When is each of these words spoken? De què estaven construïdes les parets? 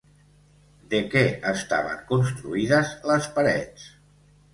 De 0.93 1.01
què 1.11 1.21
estaven 1.51 1.99
construïdes 2.13 2.95
les 3.11 3.29
parets? 3.37 3.85